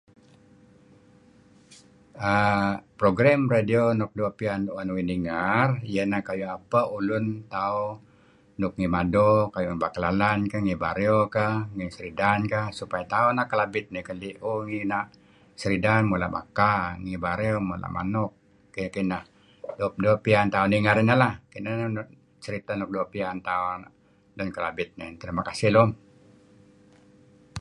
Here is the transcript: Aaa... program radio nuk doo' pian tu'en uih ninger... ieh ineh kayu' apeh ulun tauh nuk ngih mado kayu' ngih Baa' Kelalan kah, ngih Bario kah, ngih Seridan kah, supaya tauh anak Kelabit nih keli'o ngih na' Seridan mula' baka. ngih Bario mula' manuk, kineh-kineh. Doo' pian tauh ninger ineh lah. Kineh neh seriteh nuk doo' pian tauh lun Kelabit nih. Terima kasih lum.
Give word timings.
Aaa... 2.31 2.71
program 2.99 3.39
radio 3.55 3.81
nuk 3.99 4.11
doo' 4.17 4.35
pian 4.39 4.59
tu'en 4.67 4.87
uih 4.93 5.05
ninger... 5.11 5.67
ieh 5.91 6.05
ineh 6.07 6.21
kayu' 6.27 6.53
apeh 6.57 6.85
ulun 6.97 7.25
tauh 7.53 7.91
nuk 8.59 8.73
ngih 8.77 8.91
mado 8.95 9.31
kayu' 9.53 9.69
ngih 9.71 9.81
Baa' 9.83 9.95
Kelalan 9.95 10.39
kah, 10.51 10.61
ngih 10.65 10.79
Bario 10.83 11.17
kah, 11.35 11.53
ngih 11.75 11.89
Seridan 11.95 12.39
kah, 12.53 12.65
supaya 12.79 13.03
tauh 13.13 13.27
anak 13.33 13.47
Kelabit 13.51 13.85
nih 13.93 14.03
keli'o 14.09 14.53
ngih 14.69 14.83
na' 14.91 15.07
Seridan 15.61 16.01
mula' 16.11 16.31
baka. 16.35 16.73
ngih 17.03 17.17
Bario 17.25 17.55
mula' 17.69 17.91
manuk, 17.97 18.31
kineh-kineh. 18.73 19.23
Doo' 20.05 20.21
pian 20.25 20.47
tauh 20.53 20.67
ninger 20.71 20.97
ineh 21.03 21.17
lah. 21.23 21.33
Kineh 21.51 21.71
neh 21.95 22.07
seriteh 22.43 22.75
nuk 22.79 22.89
doo' 22.95 23.09
pian 23.13 23.35
tauh 23.47 23.65
lun 24.37 24.49
Kelabit 24.55 24.89
nih. 24.99 25.09
Terima 25.21 25.41
kasih 25.47 25.69
lum. 25.75 25.89